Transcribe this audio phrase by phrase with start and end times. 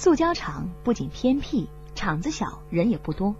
[0.00, 1.66] 塑胶厂不仅偏僻，
[1.96, 3.34] 厂子小，人也不多。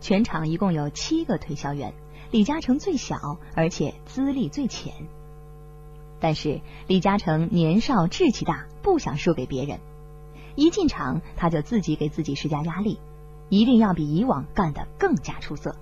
[0.00, 1.94] 全厂一共有七个推销员，
[2.32, 4.92] 李嘉诚最小，而且资历最浅。
[6.18, 9.78] 但是李嘉诚年少志气大，不想输给别人。
[10.56, 12.98] 一进厂，他就自己给自己施加压力，
[13.48, 15.76] 一定要比以往干得更加出色。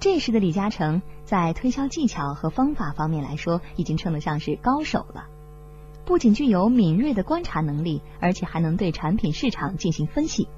[0.00, 5.26] 这时的李嘉诚在推销技巧和方法方面来说，已经称得上是高手了。
[6.08, 10.48] 不仅具有敏锐的观察能力，而且还能对产品市场进行分析。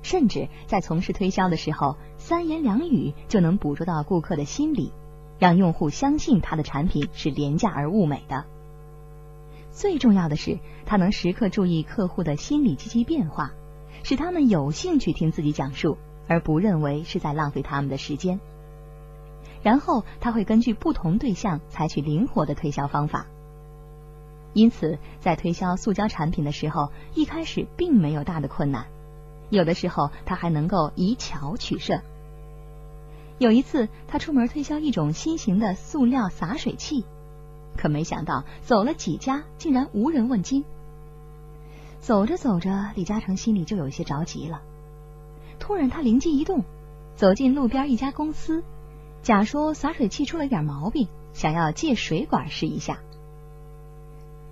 [0.00, 4.90] 甚至在从事推销的时候，三言两语就能捕捉到顾客的心理，
[5.38, 8.46] 让用户相信他的产品是廉价而物美的。
[9.72, 13.52] 最重要的是，他能时刻注意客户的心理积极变化，
[14.02, 18.40] 使他们有兴趣听自己讲述，而不认为是在浪费他们的时间。
[19.62, 23.26] 然后他会根据不同对象采取灵活的推销方法。
[24.54, 28.86] 因此，在推销塑胶产品的时候，一开始并没有大的困难。
[29.50, 32.00] 有的时候，他还能够以巧取胜。
[33.38, 37.04] 有一次，他出门推销一种新型的塑料洒水器，
[37.76, 40.64] 可没想到走了几家，竟然无人问津。
[41.98, 44.60] 走着走着，李嘉诚心里就有些着急了。
[45.58, 46.64] 突然，他灵机一动，
[47.16, 48.62] 走进路边一家公司，
[49.22, 52.98] 假说洒水器出了点毛病，想要借水管试一下。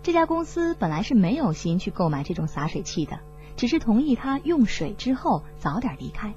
[0.03, 3.19] 这家公司本来是没有心去购买这种洒水器的。
[3.56, 6.33] 只是同意他用水之后早点离开。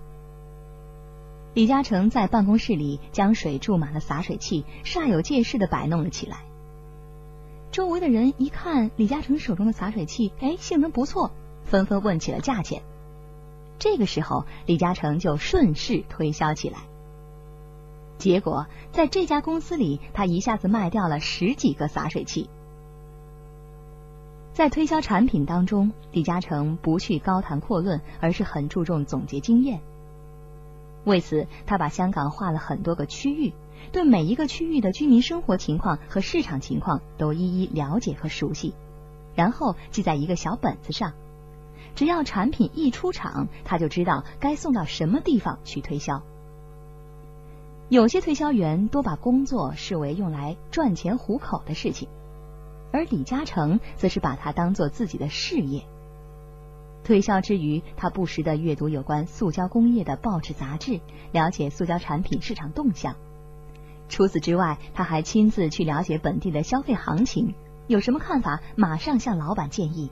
[1.54, 6.40] 李嘉诚在办公室里将水注满了洒水器，煞有介事的摆弄了起来。
[7.72, 11.32] 周围的人一看李嘉诚手中的洒水器，哎，性能不错，
[11.64, 12.82] 纷纷问起了价钱。
[13.80, 16.80] 这个时候，李嘉诚就顺势推销起来。
[18.18, 22.50] 结果，在这家公司里，他一下子卖掉了十几个洒水器。
[24.54, 29.82] 在推销产品当中，李嘉诚不去高谈阔论，而是很注重总结经验。
[31.06, 33.52] 为此，他把香港划了很多个区域，
[33.92, 38.76] 对每一个区域的居民生活情况和市场情况都一一了解和熟悉，
[39.34, 41.14] 然后记在一个小本子上。
[41.96, 46.22] 只要产品一出厂，他就知道该送到什么地方去推销。
[47.90, 52.08] 有些推销员多把工作视为用来赚钱糊口的事情。
[52.94, 55.84] 而李嘉诚则是把它当做自己的事业。
[57.04, 63.16] 推销之余，他不时的阅读有关塑胶工业的报纸杂志，了解塑胶产品市场动向。
[64.08, 67.56] 除此之外，他还亲自去了解本地的消费行情，
[67.88, 70.12] 有什么看法，马上向老板建议。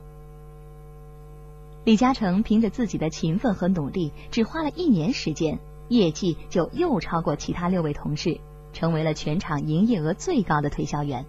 [1.86, 8.40] 李嘉诚凭着自己的勤奋和努力，只花了一年时间，业绩就又超过其他六位同事，
[8.74, 11.26] 成为了全场营业额最高的推销员。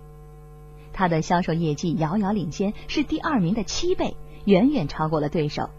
[0.92, 5.70] 他的销售业绩遥遥领先，是第二名的七倍，远远超过了对手，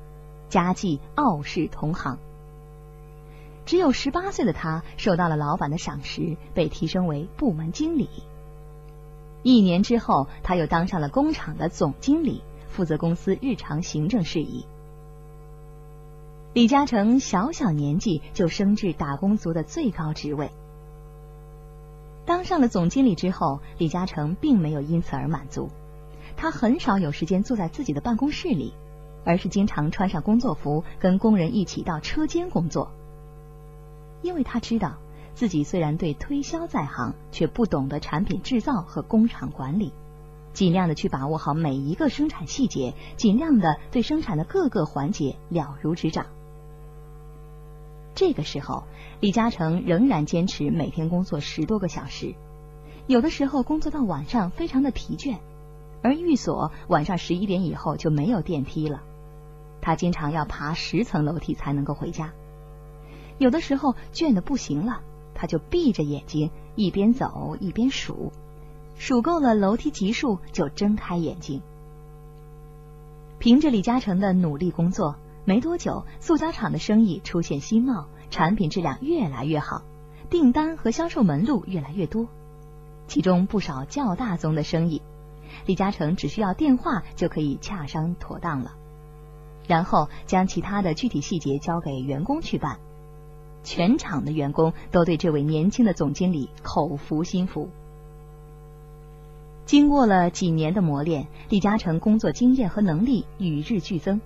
[0.49, 2.17] 佳绩傲视同行。
[3.65, 8.09] 只有十八岁的他，受到了老板的赏识，被提升为部门经理。
[9.41, 14.65] 一年之后，他又当上了工厂的总经理，负责公司日常行政事宜。
[16.53, 20.51] 李嘉诚小小年纪就升至打工族的最高职位。
[22.25, 25.69] 当上了总经理之后，李嘉诚并没有因此而满足。
[26.35, 28.73] 他很少有时间坐在自己的办公室里，
[29.25, 32.91] 而是经常穿上工作服，跟工人一起到车间工作。
[34.21, 34.95] 因为他知道
[35.35, 39.91] 自己虽然对推销在行，却不懂得产品制造和工厂管理，
[40.53, 46.25] 尽量的去把握好每一个生产细节，尽量的对生产的各个环节了如指掌。
[48.15, 48.83] 这个时候，
[49.19, 52.35] 李嘉诚仍然坚持每天工作十多个小时，
[53.07, 55.37] 有的时候工作到晚上非常的疲倦，
[56.03, 59.01] 而寓所晚上十一点以后就没有电梯了，
[59.81, 62.31] 他经常要爬十层楼梯才能够回家。
[63.39, 65.01] 有的时候倦的不行了，
[65.33, 68.31] 他就闭着眼睛一边走一边数，
[68.95, 71.61] 数够了楼梯级数就睁开眼睛。
[73.39, 75.15] 凭着李嘉诚的努力工作。
[75.45, 79.81] 没多久，塑胶厂的生意出现新貌，产品质量越来越好，
[80.29, 82.27] 订单和销售门路越来越多，
[83.07, 85.01] 其中不少较大宗的生意，
[85.65, 88.71] 李嘉诚只需要电话就可以洽商妥当了，
[89.67, 92.79] 然后将其他的具体细节交给员工去办，
[93.63, 97.67] 全厂的员工都对这位年轻的总经理口服心服。
[99.65, 104.21] 经过了几年的磨练，李嘉诚工作经验和能力与日俱增。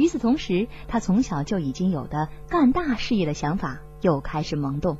[0.00, 4.96] 与此同时，他从小就已经有的干大事业的想法又开始萌动。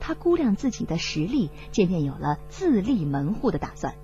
[0.00, 3.94] 他估量自己的实力，渐渐有了自立门户的打算。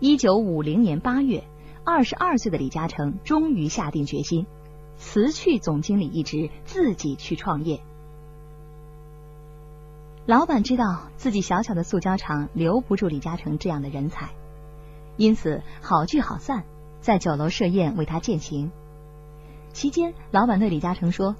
[0.00, 1.44] 一九五零年八月，
[1.84, 4.44] 二十二岁的李嘉诚终于下定决心
[4.98, 7.80] 辞去总经理一职，自己去创业。
[10.26, 14.30] 老板知道自己小小的塑胶厂留不住李嘉诚这样的人才，
[15.16, 16.64] 因此好聚好散，
[17.02, 18.70] 在酒楼设宴为他饯行。
[19.72, 21.34] 期间，老板对李嘉诚说：“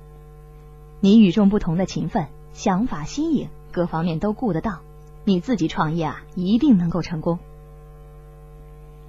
[1.01, 4.81] 你与众不同的勤奋，想法新颖，各方面都顾得到，
[5.25, 7.39] 你自己创业啊，一定能够成功。”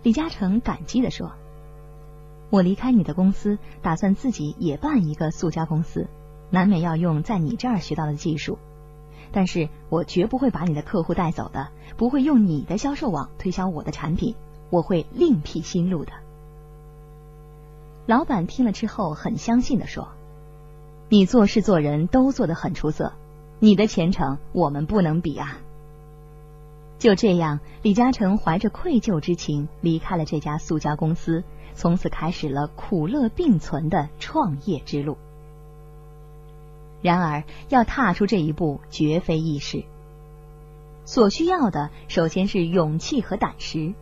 [0.03, 1.31] 李嘉诚感激的说
[2.51, 6.07] ：“我离开你的公司，打算自己也办一个塑胶公司，
[6.51, 8.59] 难免要用在你这儿学到的技术。”
[9.31, 14.35] 但是我绝不会把你的客户带走的，不会用你的销售网推销我的产品，
[14.69, 16.11] 我会另辟新路的。
[18.05, 20.09] 老板听了之后很相信的说
[21.09, 23.13] ：“你做事做人都做得很出色，
[23.59, 25.59] 你的前程我们不能比啊。”
[27.00, 31.44] 就这样，李嘉诚怀着愧疚之情离开了这家塑胶公司，
[31.75, 35.17] 从此开始了苦乐并存的创业之路。
[37.01, 39.83] 然而，要踏出这一步绝非易事。
[41.05, 43.94] 所需要的，首先是勇气和胆识。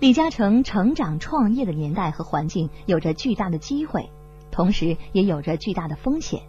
[0.00, 4.10] 李嘉诚成长创业的年代和环境有着巨大的机会，
[4.52, 6.42] 同时也有着巨大的风险。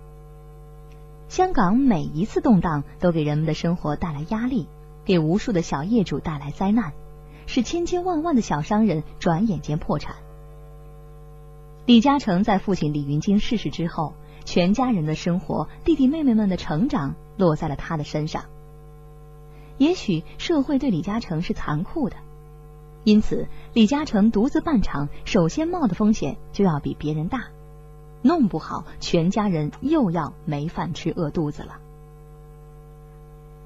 [1.29, 4.67] 香港每一次动荡都给人们的生活带来压力，
[5.03, 6.93] 给无数的小业主带来灾难，
[7.47, 10.15] 使千千万万的小商人转眼间破产。
[11.87, 14.13] 李嘉诚在父亲李云金逝世之后。
[14.45, 18.45] 全家人的生活，弟弟妹妹们的成长，落在了他的身上。
[19.77, 22.15] 也许社会对李嘉诚是残酷的，
[23.03, 27.45] 因此李嘉诚独自办厂，首先冒的风险就要比别人大，
[28.21, 31.79] 弄不好全家人又要没饭吃、饿肚子了。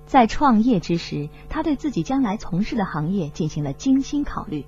[0.05, 4.65] 在创业之时，他对自己将来从事的行业进行了精心考虑，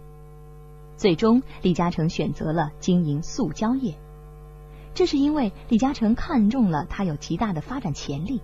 [0.98, 3.96] 最终李嘉诚选择了经营塑胶业。
[4.96, 8.42] 这是因为李嘉诚看中了它有极大的发展潜力。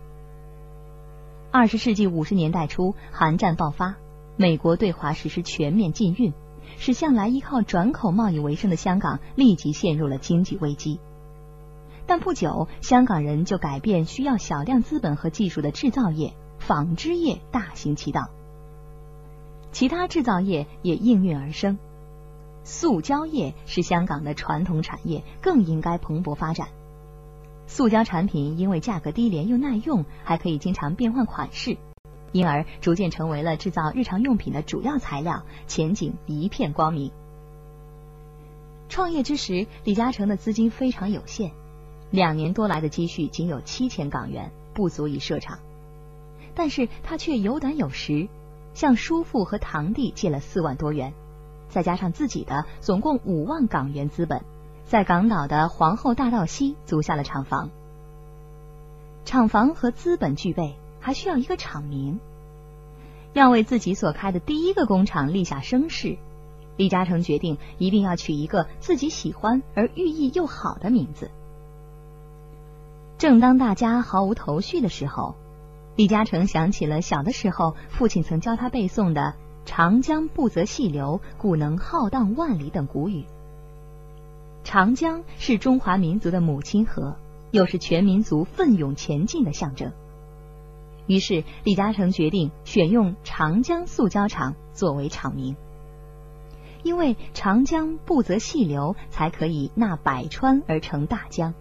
[1.49, 3.95] 二十世纪五十年代初，韩战爆发，
[4.37, 6.33] 美国对华实施全面禁运，
[6.77, 10.99] 使向来依靠转口贸易为生的香港立即陷入了经济危机。
[12.07, 18.29] 但不久，香港人就改变需要小量资本和技术的制造业、纺织业大行其道，
[19.71, 21.77] 其他制造业也应运而生。
[22.63, 26.67] 塑胶业是香港的传统产业，更应该蓬勃发展。
[27.67, 31.77] 塑胶产品因为价格低廉又耐用，还可以经常变换款式，
[32.31, 37.11] 因而逐渐成为了制造日常用品的主要材料，前景一片光明。
[38.89, 41.51] 创业之时，李嘉诚的资金非常有限，
[42.09, 45.59] 两年多来的积蓄仅有七千港元，不足以设厂。
[46.53, 48.27] 但是他却有胆有识，
[48.73, 51.13] 向叔父和堂弟借了四万多元。
[51.69, 54.43] 再加上自己的总共五万港元资本，
[54.83, 57.69] 在港岛的皇后大道西租下了厂房。
[59.23, 62.19] 厂房和资本具备，还需要一个厂名。
[63.33, 66.17] 要为自己所开的第一个工厂立下声势，
[66.77, 71.31] 李嘉诚决定一定要取一个自己喜欢而寓意又好的名字。
[73.17, 75.35] 正当大家毫无头绪的时候，
[75.95, 79.35] 李嘉诚想起了小的时候父亲曾教他背诵的。
[79.63, 83.25] 长江不择细流，故能浩荡万里等古语。
[84.63, 87.15] 长江是中华民族的母亲河，
[87.51, 89.91] 又是全民族奋勇前进的象征。
[91.11, 95.57] 于是，李嘉诚决定选用长江塑胶厂作为厂名，
[96.83, 101.53] 因为长江不择细流，才可以纳百川而成大江。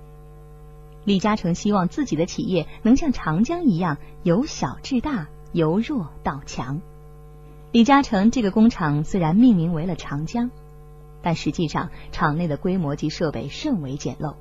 [1.04, 6.80] 李嘉诚希望自己的企业能像长江一样，由小至大，由弱到强。
[7.72, 10.52] 李嘉诚这个工厂虽然命名为了长江，
[11.22, 14.36] 但实际上厂内的规模及设备甚为简陋，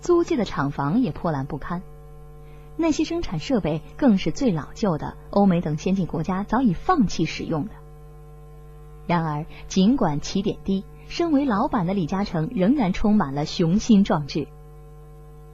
[0.00, 1.82] 租借的厂房也破烂不堪，
[2.80, 7.72] 那些生产设备更是最老旧的，欧美等先进国家早已放弃使用的。
[9.08, 14.46] 然而，尽管起点低，身为老板的李嘉诚仍然充满了雄心壮志。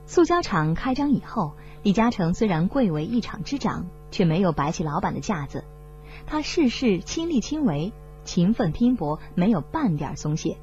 [0.05, 5.63] 塑胶厂开张以后，李嘉诚虽然贵为一厂之长，却没有摆起老板的架子。
[6.27, 7.91] 他事事亲力亲为，
[8.23, 10.57] 勤奋拼搏，没有半点松懈。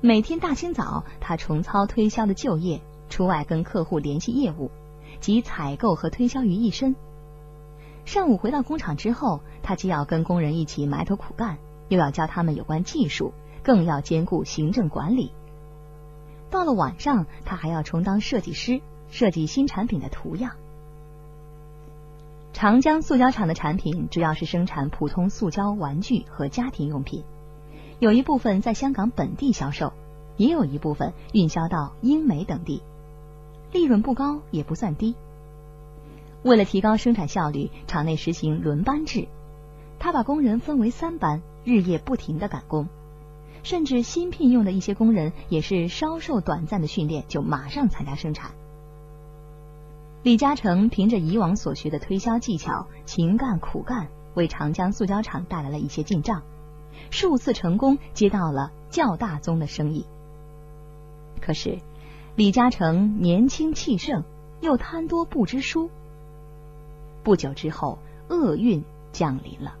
[0.00, 2.80] 每天大清早，他重操推销的旧业，
[3.10, 4.70] 出外跟客户联系业务，
[5.22, 6.94] 集采购和推销于一身。
[8.04, 15.32] 上午回到工厂之后，他既要跟工人一起埋头苦干，又要教他们有关技术，更要兼顾行政管理。
[16.50, 20.56] 到了晚上，他还要充当设计师，设计新产品的图样。
[22.52, 27.22] 长江塑胶厂的产品主要是生产普通塑胶玩具和家庭用品，
[28.00, 29.92] 有一部分在香港本地销售，
[30.36, 32.82] 也有一部分运销到英美等地，
[33.72, 35.16] 利润不高也不算低。
[36.42, 39.28] 为了提高生产效率，厂内实行轮班制，
[39.98, 42.88] 他把工人分为三班，日夜不停的赶工，
[43.62, 48.50] 甚至新聘用的一些工人也是稍受短暂的训练就马上参加生产。
[50.24, 56.42] 李嘉诚凭着以往所学的推销技巧，勤干苦干，为长江塑胶厂带来了一些进账，
[57.10, 60.06] 数次成功接到了较大宗的生意。
[61.40, 61.78] 可是，
[62.34, 64.24] 李嘉诚年轻气盛，
[64.62, 65.90] 又贪多不知输。
[67.22, 67.98] 不久之后，
[68.30, 69.74] 厄运降临了。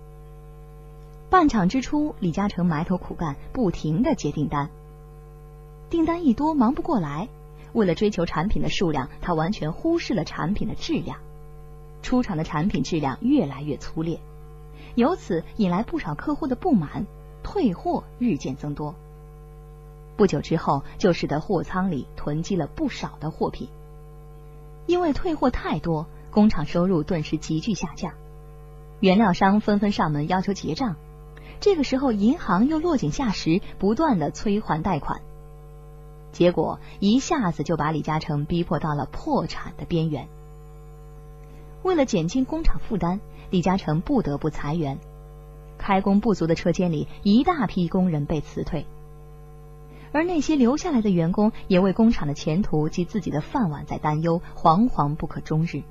[1.30, 4.68] 办厂之初，李嘉诚埋头苦干，不停的接订单。
[5.88, 7.26] 订单一多，忙不过来。
[7.72, 11.20] 为了追求产品的数量，他完全忽视了产品的质量。
[12.02, 14.20] 出厂的产品质量越来越粗劣，
[14.94, 17.06] 由此引来不少客户的不满，
[17.42, 18.94] 退货日渐增多。
[20.16, 23.68] 不久之后，就使得货仓里囤积了不少的货品。
[24.86, 26.06] 因为退货太多。
[26.32, 28.14] 工厂收入顿时急剧下降，
[29.00, 30.96] 原料商纷纷上门要求结账。
[31.60, 35.20] 这个时候，银行又落井下石，不断的催还贷款，
[36.32, 40.26] 结果一下子就把李嘉诚逼迫到了破产的边缘。
[41.82, 44.98] 为了减轻工厂负担，李嘉诚不得不裁员，
[45.76, 48.86] 开工不足的车间里，一大批工人被辞退，
[50.12, 55.82] 而那些留下来的员工也为工厂的前途及自己的饭碗在担忧，惶惶不可终日。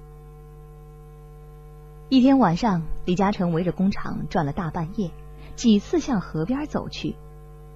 [2.10, 5.12] 一天晚上，李嘉诚围着工厂转了大半夜，
[5.56, 7.16] 几次向河边走去，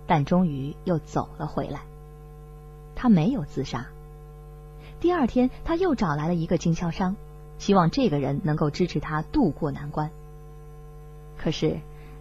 [0.08, 1.82] 但终于又走了回来。
[2.96, 3.88] 他没有自杀。
[5.00, 7.16] 第二天，他又找来了一个经销商，
[7.58, 10.12] 希望这个人能够支持他渡过难关。
[11.38, 11.80] 可是，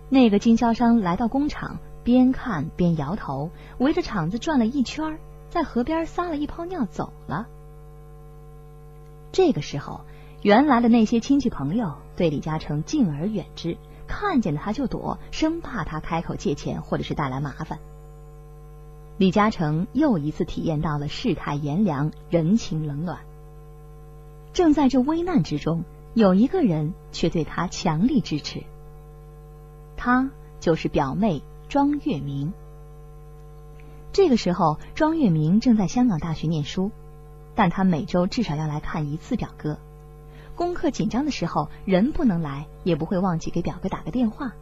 [0.08, 5.18] 那个经销商来到工厂，边看边摇头，围着场子转了一圈，
[5.50, 7.48] 在河边撒了一泡尿走了。
[9.32, 10.02] 这个时候。
[10.42, 17.78] 原来的那些亲戚朋友对李嘉诚敬而远之，看见他就躲，生怕他开口借钱或者是带来麻烦。
[19.16, 23.20] 李嘉诚又一次体验到了世态炎凉、人情冷暖。
[24.52, 28.64] 正在这危难之中，有一个人却对他强力支持，
[29.96, 30.28] 他
[30.60, 31.42] 就是表妹
[31.74, 32.52] 庄月明。
[34.12, 36.92] 这个时候，庄月明正在香港大学念书，
[37.56, 39.80] 但他每周至少要来看一次表哥。
[40.54, 44.52] 功课紧张的时候，人不能来，也不会忘记给表哥打个电话。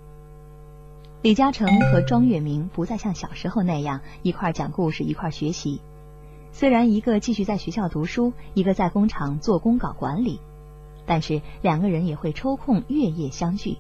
[1.21, 5.83] 李嘉诚和庄月明不再像小时候那样一块讲故事、一块学习。
[6.51, 10.41] 虽然一个继续在学校读书，一个在工厂做工搞管理，
[11.05, 13.77] 但是两个人也会抽空月夜相聚。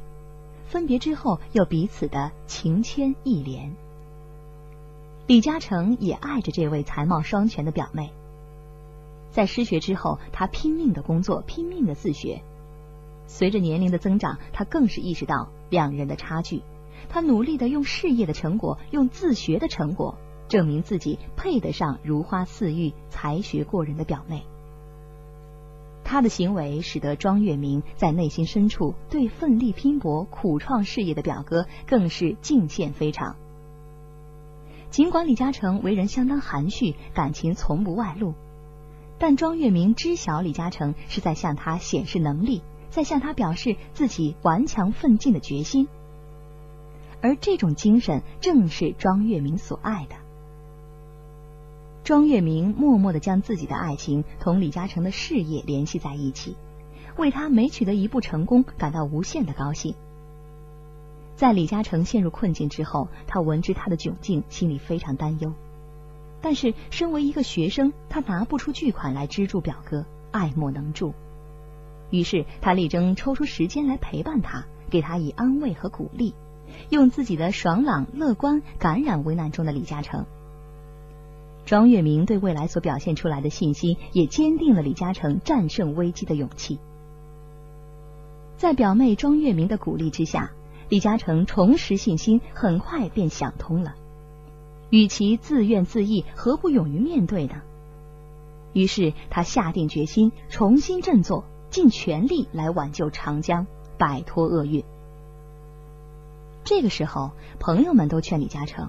[0.73, 3.77] 分别之后，又彼此的情牵意连。
[5.27, 8.11] 李嘉诚也爱着这位才貌双全的表妹。
[9.31, 12.41] 在失学之后，他拼命的工作，拼命的自学。
[13.27, 16.63] 随着年龄的增长，他更是意识到两人的差距。
[17.11, 20.17] 他努力的用事业的成果，用自学的成果，
[20.49, 24.43] 证明自己配得上如花似玉、才学过人的表妹。
[26.13, 33.37] 他的行为使得庄月明在内心深处对奋力拼搏、苦创事业的表哥更是敬羡非常。
[34.91, 38.35] 尽管李嘉诚为人相当含蓄，感情从不外露。
[39.19, 45.89] 但庄月明知晓李嘉诚是在向他显示能力，在向他表示自己顽强奋进的决心，
[47.23, 50.17] 而这种精神正是庄月明所爱的。
[52.05, 56.57] 庄月明默默的将自己的爱情同李嘉诚的事业联系在一起，
[57.17, 59.95] 为他每取得一步成功感到无限的高兴。
[61.37, 65.53] 在李嘉诚陷入困境之后，他闻知他的窘境，心里非常担忧。
[66.41, 71.15] 但是，身为一个学生，他拿不出巨款来资助表哥，爱莫能助。
[72.11, 76.35] 于是，他力争抽出时间来陪伴他，给他以安慰和鼓励，
[76.91, 80.27] 用自己的爽朗乐观感染危难中的李嘉诚。
[81.65, 86.79] 庄月明对未来所表现出来的信心，也坚定了李嘉诚战胜危机的勇气。
[88.57, 90.53] 在表妹庄月明的鼓励之下，
[90.89, 93.95] 李嘉诚重拾信心，很快便想通了。
[94.91, 97.63] 与其自怨自艾，何不勇于面对呢？
[98.73, 103.67] 于是他下定决心，重新振作，尽全力来挽救长江，
[103.99, 104.85] 摆脱厄运。
[106.65, 108.89] 这个时候，朋友们都劝李嘉诚：“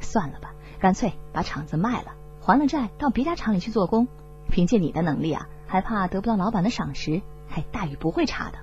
[0.00, 4.08] 算了吧，干脆把厂子卖了，还了债，到别家厂里去做工。
[4.50, 7.22] 凭借你的能力啊，还怕得不到老板的赏识？
[7.48, 8.58] 嘿，待遇不会差的。”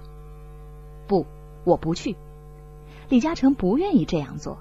[1.08, 1.26] 不，
[1.64, 2.18] 我不去。
[3.08, 4.58] 李嘉诚不愿意这样做。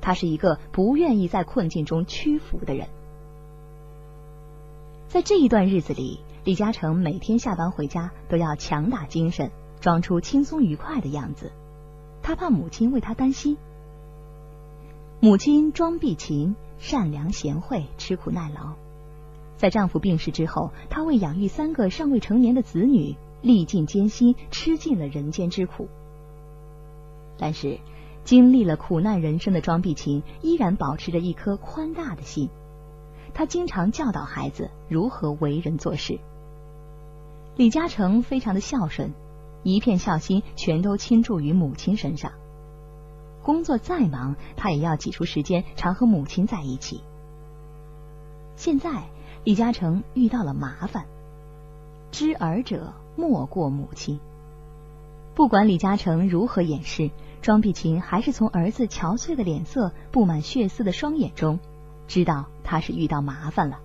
[0.00, 2.88] 他是一个不愿意在困境中屈服的人。
[5.08, 9.50] 在这一段日子里，李嘉诚每天下班回家都要强打精神，
[9.82, 11.52] 装出轻松愉快的样子。
[12.22, 13.58] 他怕母亲为他担心。
[15.20, 16.56] 母亲庄碧琴
[16.88, 18.74] 善良贤惠，吃苦耐劳。
[19.56, 25.88] 在丈夫病逝之后，她为养育三个尚未成年的子女，历尽艰辛，吃尽了人间之苦。
[27.36, 27.80] 但是，
[28.22, 32.50] 经历了苦难人生的庄碧琴依然保持着一颗宽大的心。
[33.34, 36.20] 她经常教导孩子如何为人做事。
[37.56, 39.12] 李嘉诚非常的孝顺，
[39.64, 42.30] 一片孝心全都倾注于母亲身上。
[43.46, 47.00] 工作再忙，他也要挤出时间常和母亲在一起。
[48.56, 49.04] 现在。
[49.44, 51.04] 李嘉诚遇到了麻烦，
[52.10, 54.18] 知儿者莫过母亲。
[55.36, 57.12] 不管李嘉诚如何掩饰，
[57.42, 61.60] 庄碧琴还是从儿子憔悴的脸色、布满血丝的双眼中，
[62.08, 63.78] 知道他是遇到麻烦了。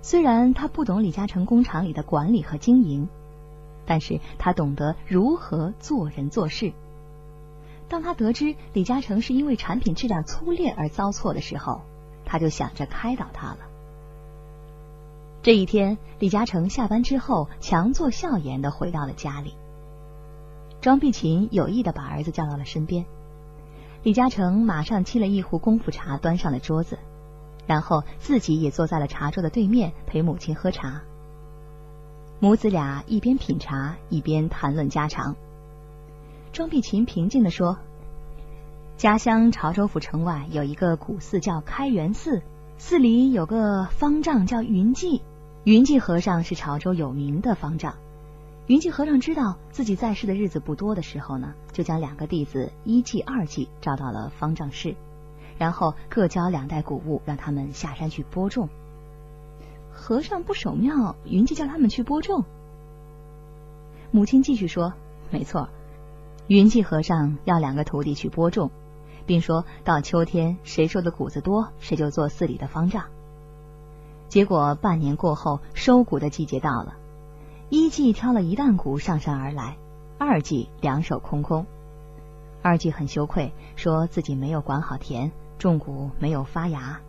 [0.00, 3.10] 虽然他不懂李嘉诚工厂里的管理和经营，
[3.84, 6.72] 但是他懂得如何做人做事。
[7.92, 11.82] 当他得知李嘉诚是因为产品质量粗劣而遭错的时候，
[12.24, 13.58] 他就想着开导他了。
[15.42, 19.52] 这一天，李嘉诚下班之后，强作笑颜的回到了家里。
[20.80, 23.04] 庄碧琴有意的把儿子叫到了身边，
[24.02, 26.98] 李嘉诚马上沏了一壶功夫茶，端上了桌子，
[27.66, 31.02] 然后自己也坐在了茶桌的对面，陪母亲喝茶。
[32.40, 35.36] 母子俩一边品茶，一边谈论家常。
[36.52, 37.78] 庄碧琴平静的说
[38.98, 42.42] ：“家乡潮州府城外有一个古寺，叫开元寺，
[42.76, 45.22] 寺里有个方丈叫云寂。”
[45.64, 47.94] 云寂和尚是潮州有名的方丈。
[48.66, 54.94] 云寂和尚知道自己在世的日子不多的时候呢，就将两个弟子一寂、二寂招到了方丈室，
[55.56, 58.68] 然后各交两袋谷物，让他们下山去播种。
[59.90, 62.44] 和尚不守庙，云寂叫他们去播种。
[64.10, 64.92] 母亲继续说
[65.30, 65.70] ：“没错，
[66.52, 68.70] 云寂和尚要两个徒弟去播种，
[69.24, 73.06] 并说到秋天谁收的谷子多，谁就做寺里的方丈。”
[74.28, 76.92] 结果半年过后，收谷的季节到了。
[77.70, 79.78] 一季挑了一担谷上山而来，
[80.18, 81.64] 二季两手空空。
[82.60, 87.00] 二季很羞愧，说自己没有管好田，种谷没有发芽。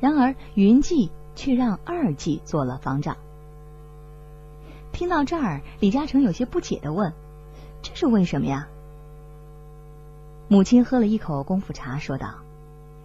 [0.00, 3.18] 然而云季却让二季做了方丈。
[4.92, 7.12] 听到这儿，李嘉诚有些不解的问
[7.88, 8.68] ：“这是为什么呀？”
[10.48, 12.34] 母亲喝了一口功夫茶，说道：“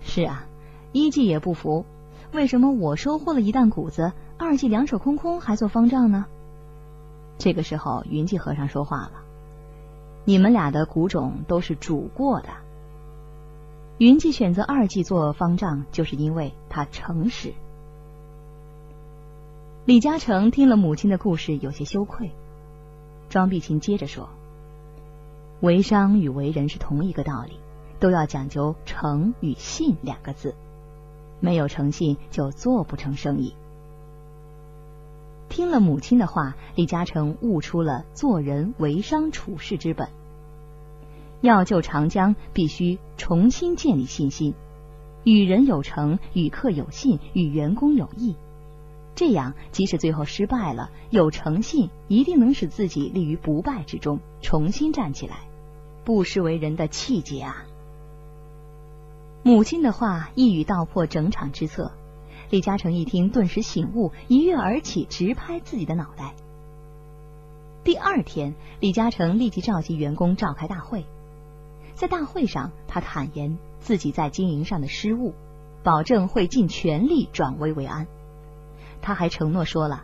[0.02, 0.46] 是啊，
[0.91, 1.86] 一季也不服。”
[2.34, 6.26] 为什么我收获了一担谷子，二季两手空空还做方丈呢？
[7.38, 9.12] 这个时候，云寂和尚说话了
[10.24, 12.48] ：“你们俩的谷种都是煮过的。
[13.98, 17.54] 云寂选择二季做方丈，就是因为他诚实。”
[19.86, 22.32] 李嘉诚听了母亲的故事，有些羞愧。
[23.28, 24.30] 庄碧琴接着说
[25.62, 27.54] ：“为商与为人是同一个道理，
[28.00, 30.56] 都要讲究诚与信两个字。”
[31.39, 33.56] 没有诚信，就做不成生意。
[35.50, 40.10] 听了母亲的话，李嘉诚悟出了做人为商处事之本。
[41.41, 44.54] 要救长江，必须重新建立信心，
[45.24, 48.36] 与人有诚，与客有信，与员工有义。
[49.15, 55.38] 这样，即使最后失败了，有诚信一定能使自己立于不败之中，重新站起来，
[56.04, 57.66] 不失为人的气节啊！
[59.44, 61.92] 母亲的话一语道破整场之策，
[62.50, 66.34] 李嘉诚一听，顿时醒悟，一跃而起，直拍自己的脑袋。
[67.84, 71.06] 第二天，李嘉诚立即召集员工召开大会，
[71.96, 75.34] 在大会上，他坦言自己在经营上的失误，
[75.82, 78.06] 保证会尽全力转危为安。
[79.02, 80.04] 他还承诺说了，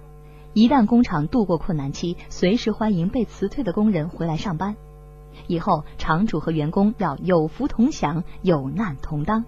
[0.54, 4.76] 一旦工厂度过困难期，随时欢迎被辞退的工人回来上班。
[5.46, 9.46] 以后，厂主和员工要有福同享，有难同当。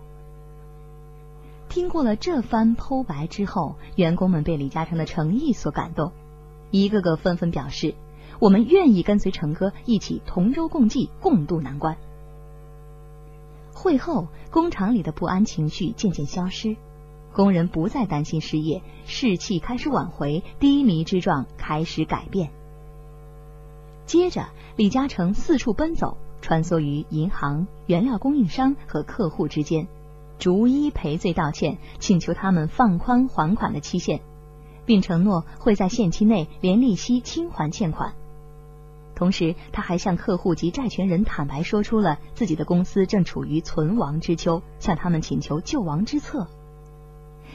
[1.67, 6.11] 听过了这番剖白之后，员工们被李嘉诚的诚意所感动，
[6.71, 7.93] 一个个纷纷表示
[8.39, 11.97] ：“我们愿意跟随成哥一起同舟共济，共度难关。”
[13.71, 16.75] 会后，工厂里的不安情绪渐渐消失，
[17.33, 22.49] 工人不再担心失业，士气开始挽回，低迷之状开始改变。
[24.09, 29.87] 接着，李嘉诚四处奔走，穿梭于银行、原料供应商和客户之间，
[30.39, 34.21] 逐一赔罪道歉，请求他们放宽还款的期限，
[34.83, 38.15] 并承诺会在限期内连利息清还欠款。
[39.13, 46.47] 同时，他还向客户及债权人坦白说出了自己的公司正处于存亡之秋，向他们请求救亡之策。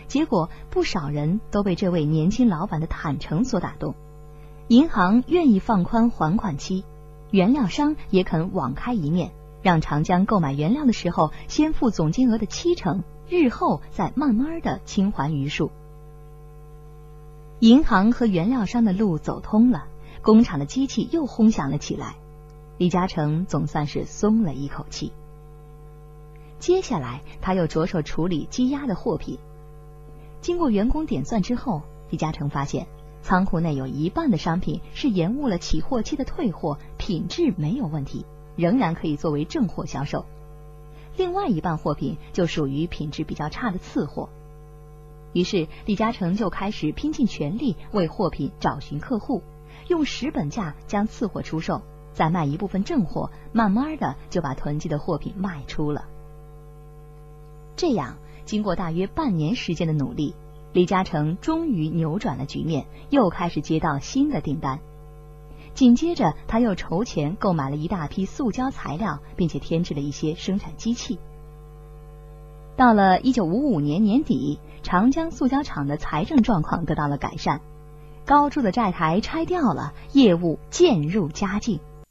[0.07, 3.97] 结果，不少人都被这位年轻老板的坦诚所打动，
[4.69, 6.85] 银行愿意放宽还款期，
[7.31, 15.71] 原料商也肯网开一面，让长江购买原料的时候先付总金额的七成，日后再慢慢的清还余数。
[17.61, 19.87] 银行和原料商的路走通了。
[20.23, 22.17] 工厂的机器又轰响了起来，
[22.79, 25.13] 李嘉诚总算是松了一口气。
[26.59, 29.39] 接下来，他又着手处理积压的货品。
[30.41, 32.87] 经过员工点算之后，李嘉诚发现
[33.25, 40.27] 仓库内有一半的商品是延误了起货期的退货，品质没有问题，仍然可以作为正货销售。
[41.17, 44.29] 另外一半货品就属于品质比较差的次货。
[45.33, 49.43] 于是，李嘉诚就开始拼尽全力为货品找寻客户。
[49.89, 51.81] 用十本价将次货出售，
[52.13, 56.05] 再卖一部分正货，慢慢的就把囤积的货品卖出了。
[57.75, 60.35] 这样，经过大约半年时间的努力，
[60.75, 64.81] 李嘉诚终于扭转了局面，又开始接到新的订单。
[65.73, 71.21] 紧接着，他又筹钱购买了一大批塑胶材料，并且添置了一些生产机器。
[72.77, 77.61] 到了一九五五年年底，长江塑胶厂的财政状况得到了改善。
[78.25, 81.79] 高筑的债台拆掉了，业务渐入佳境。